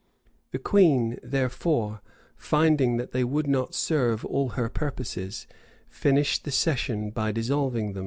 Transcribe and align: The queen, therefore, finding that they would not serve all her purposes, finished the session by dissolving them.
The 0.49 0.57
queen, 0.57 1.19
therefore, 1.21 2.01
finding 2.35 2.97
that 2.97 3.11
they 3.11 3.23
would 3.23 3.45
not 3.45 3.75
serve 3.75 4.25
all 4.25 4.49
her 4.57 4.67
purposes, 4.67 5.45
finished 5.89 6.43
the 6.43 6.49
session 6.49 7.11
by 7.11 7.31
dissolving 7.31 7.93
them. 7.93 7.99